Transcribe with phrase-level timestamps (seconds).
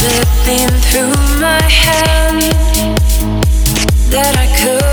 [0.00, 2.40] slipping through my hand
[4.10, 4.89] that I could.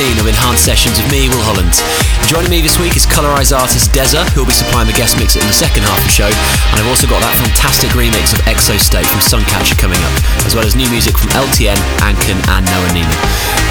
[0.00, 1.76] 116 of Enhanced Sessions with me, Will Holland.
[2.24, 5.36] Joining me this week is Colorize artist Deza, who will be supplying the guest mix
[5.36, 6.30] in the second half of the show.
[6.72, 10.14] And I've also got that fantastic remix of Exostate from Suncatcher coming up,
[10.48, 13.20] as well as new music from LTN, Anken, and Noah Neiman.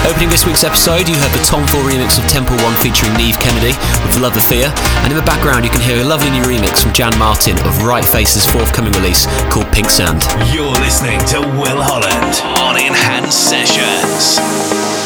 [0.06, 3.42] Opening this week's episode, you heard the Tom 4 remix of Temple 1 featuring Neve
[3.42, 3.74] Kennedy
[4.06, 4.70] with Love the Fear.
[5.02, 7.82] And in the background, you can hear a lovely new remix from Jan Martin of
[7.82, 10.22] Right Face's forthcoming release called Pink Sand.
[10.54, 14.99] You're listening to Will Holland on Enhanced Sessions.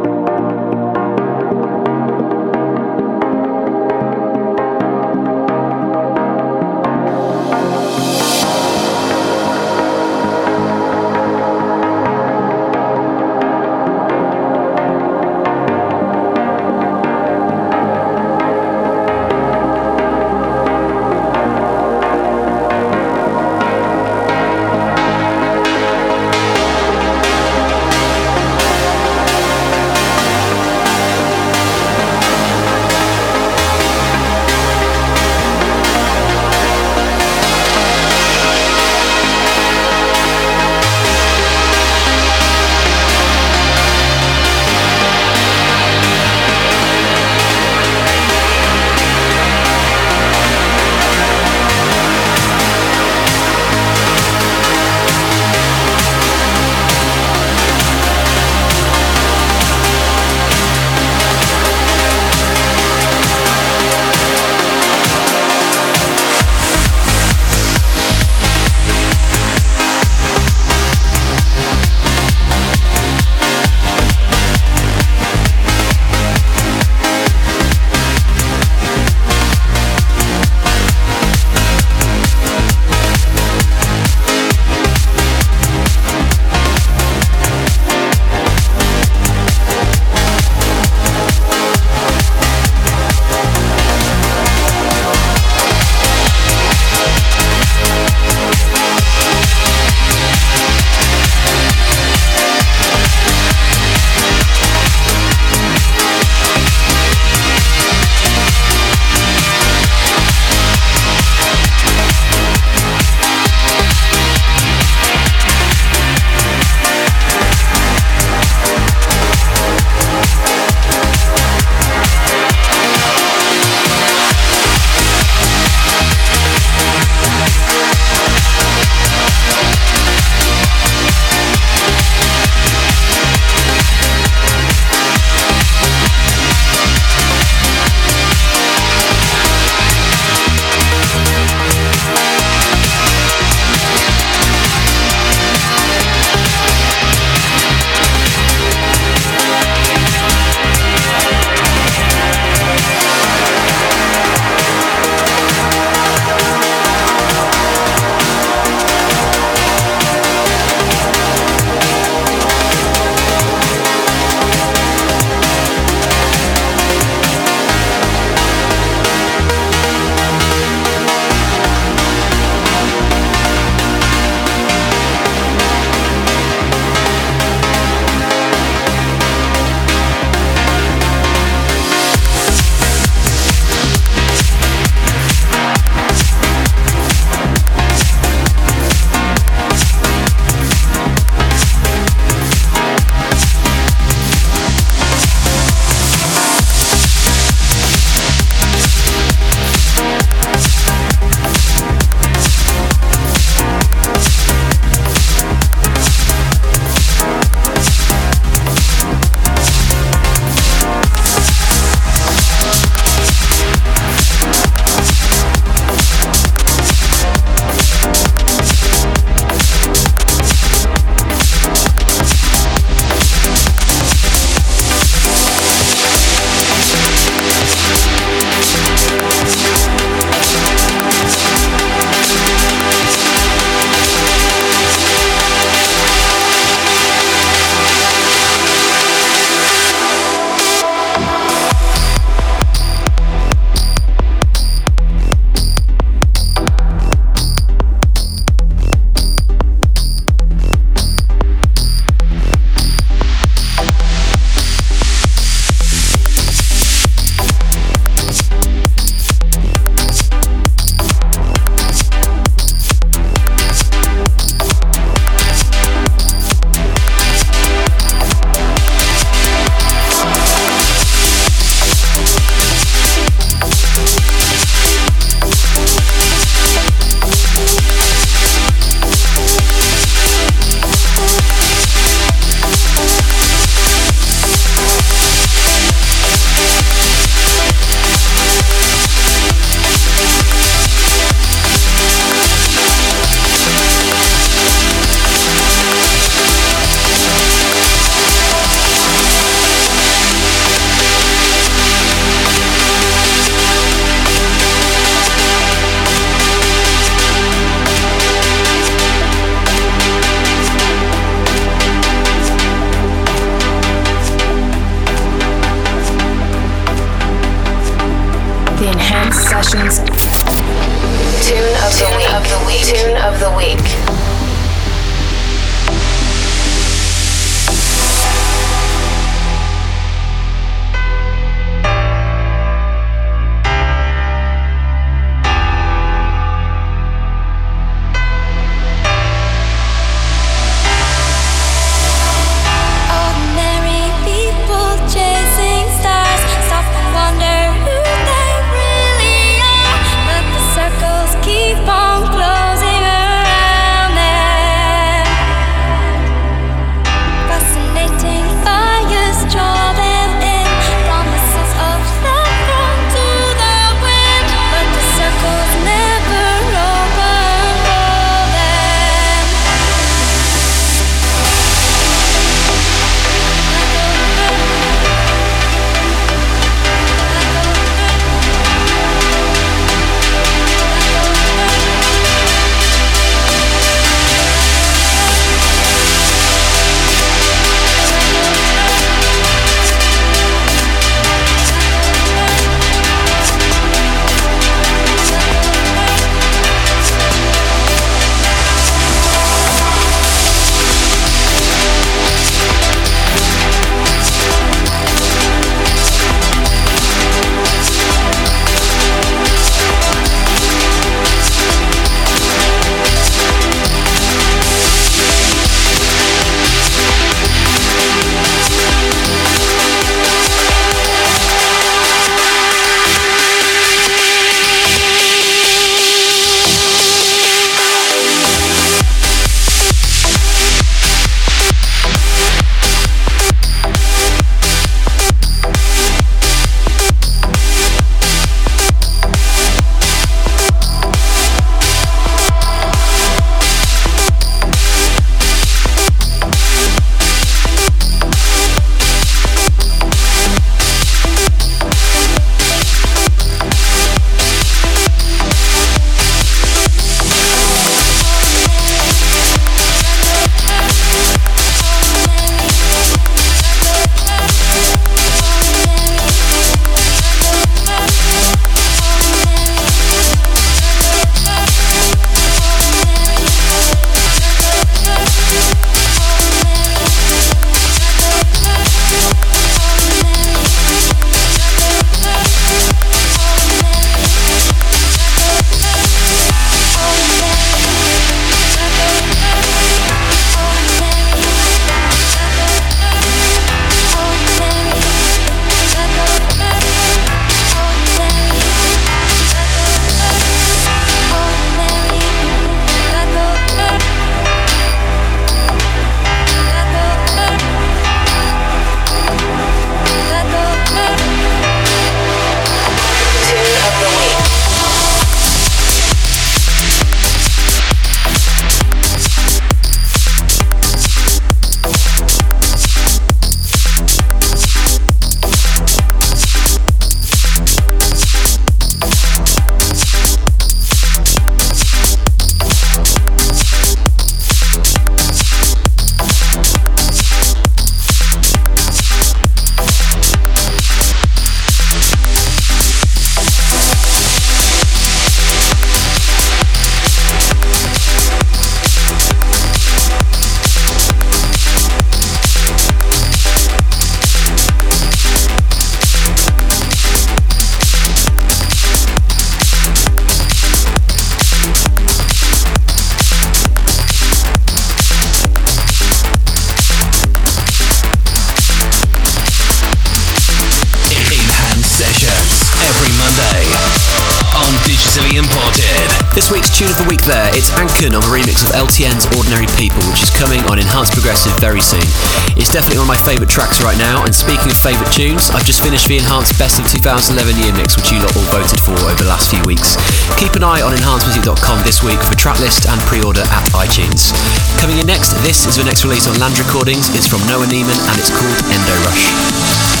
[584.81, 588.33] Favourite tunes, I've just finished the Enhanced Best of 2011 year mix, which you lot
[588.33, 589.93] all voted for over the last few weeks.
[590.41, 594.33] Keep an eye on enhancedmusic.com this week for track list and pre-order at iTunes.
[594.81, 597.13] Coming in next, this is the next release on Land Recordings.
[597.13, 600.00] It's from Noah Neiman and it's called Endo Rush.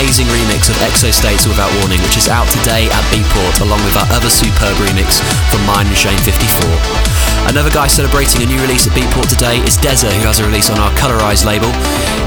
[0.00, 4.08] Amazing remix of Exostates Without Warning, which is out today at Beatport, along with our
[4.16, 5.20] other superb remix
[5.52, 7.52] from Myon and Shane 54.
[7.52, 10.70] Another guy celebrating a new release at Beatport today is Deza, who has a release
[10.70, 11.68] on our Colorize label.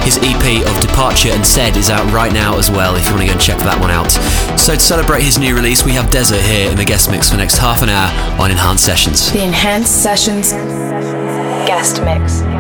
[0.06, 3.22] His EP of Departure and Said is out right now as well, if you want
[3.22, 4.12] to go and check that one out.
[4.60, 7.38] So to celebrate his new release, we have Deza here in the guest mix for
[7.38, 9.32] the next half an hour on Enhanced Sessions.
[9.32, 10.52] The Enhanced Sessions
[11.66, 12.53] Guest mix.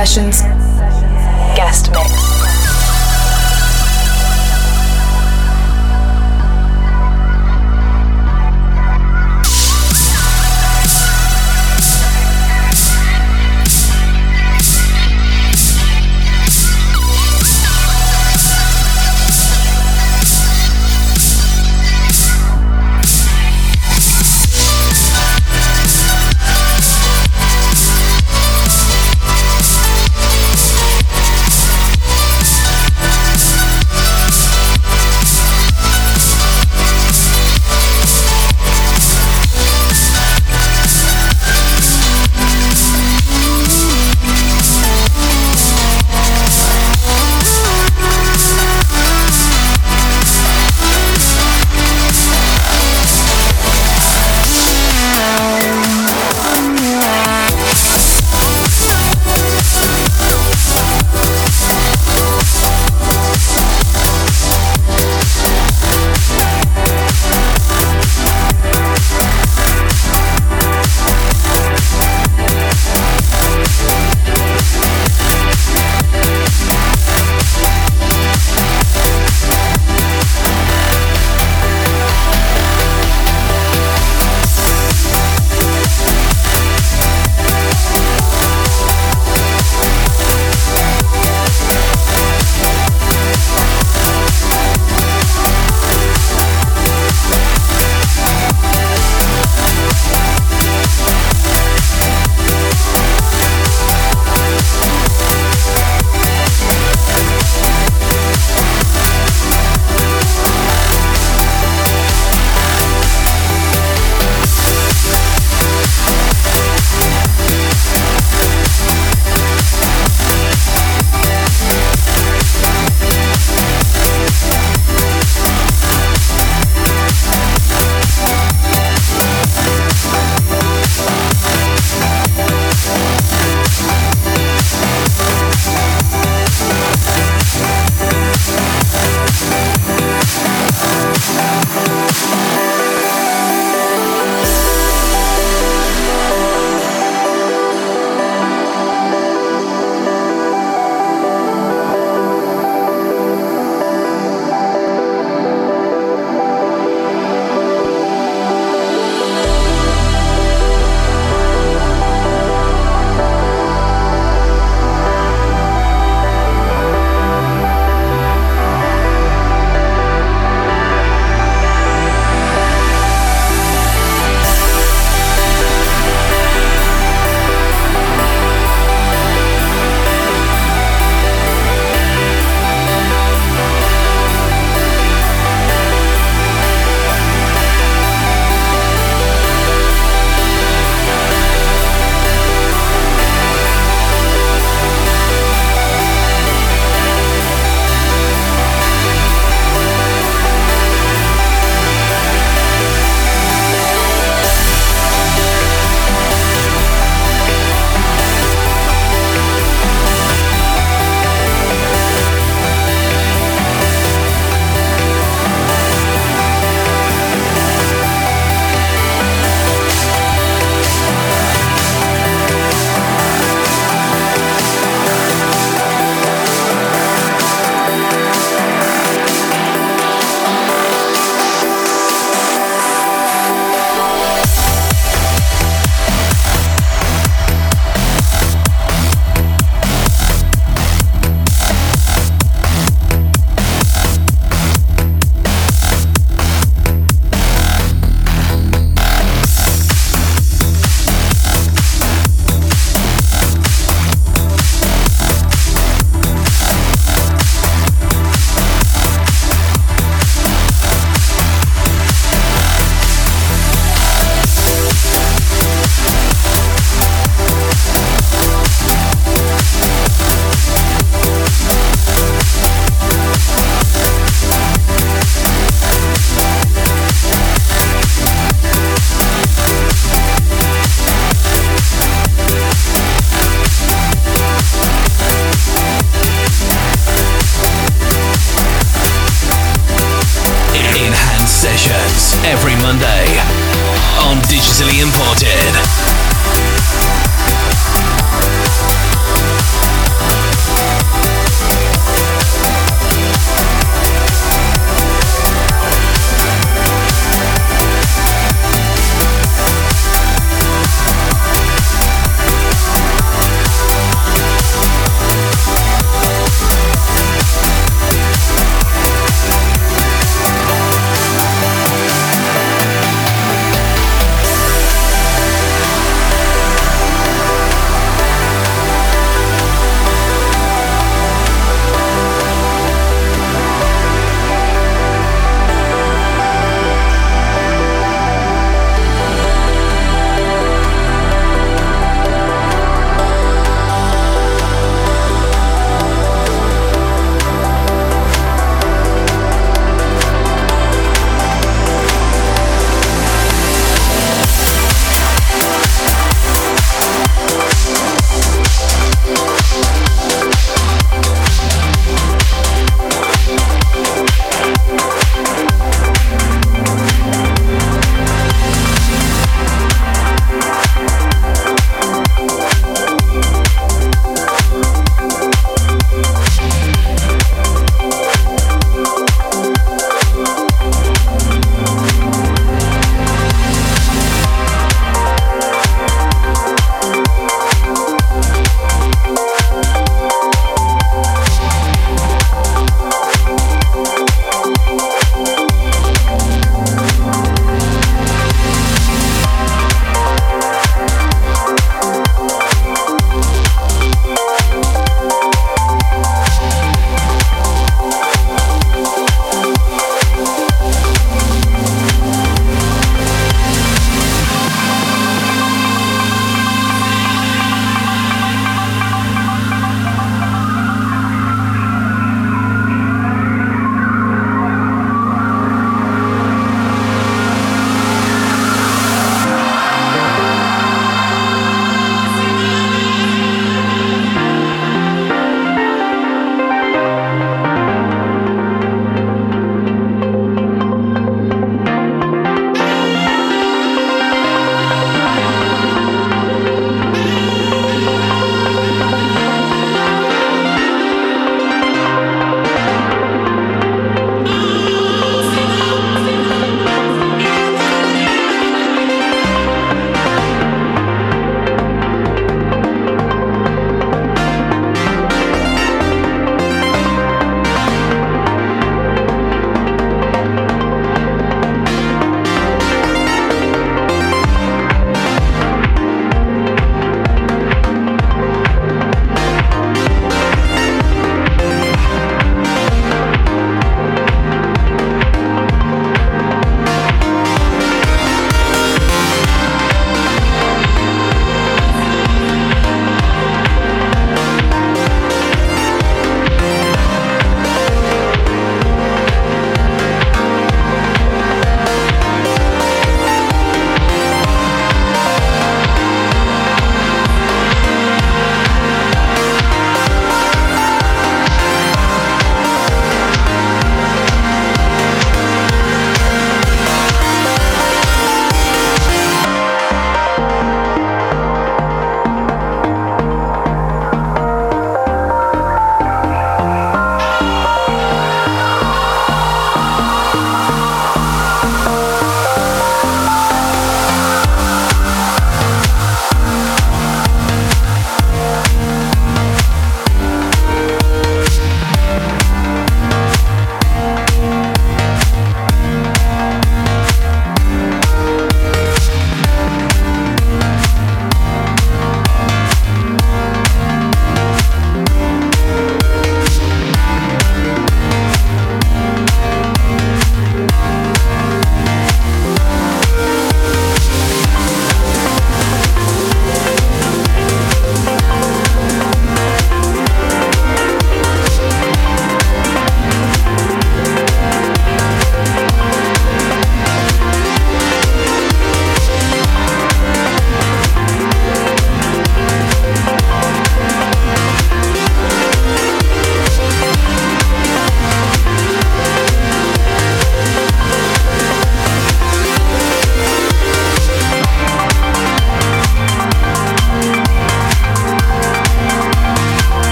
[0.00, 0.49] Sessions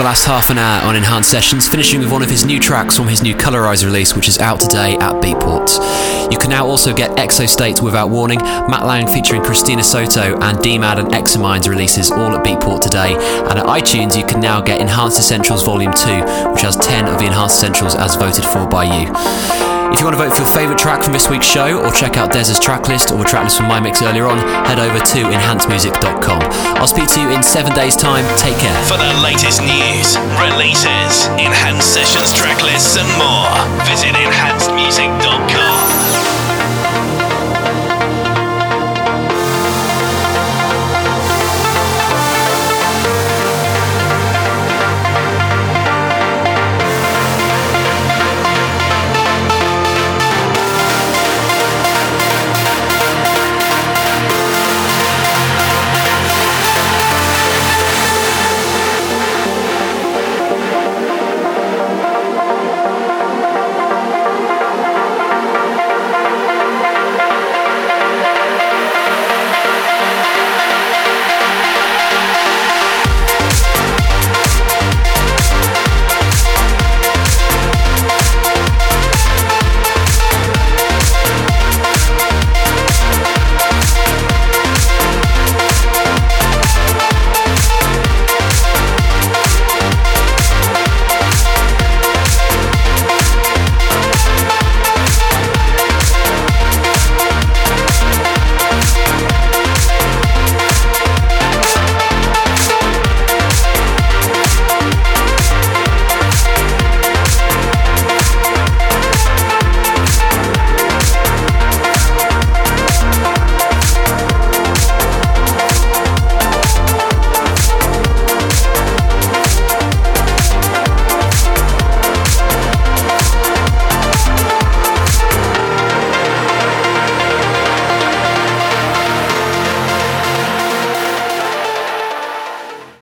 [0.00, 2.96] the last half an hour on Enhanced Sessions, finishing with one of his new tracks
[2.96, 5.68] from his new Colorize release, which is out today at Beatport.
[6.32, 11.00] You can now also get Exostate Without Warning, Matt Lang featuring Christina Soto, and DMAD
[11.00, 13.12] and Examines releases all at Beatport today.
[13.12, 17.18] And at iTunes, you can now get Enhanced Essentials Volume 2, which has 10 of
[17.18, 19.59] the Enhanced Essentials as voted for by you.
[19.92, 22.16] If you want to vote for your favourite track from this week's show or check
[22.16, 24.98] out Deza's track list or the track list from my mix earlier on, head over
[24.98, 26.40] to enhancemusic.com.
[26.78, 28.24] I'll speak to you in seven days' time.
[28.38, 28.74] Take care.
[28.84, 33.50] For the latest news, releases, enhanced sessions track lists, and more,
[33.84, 34.70] visit enhanced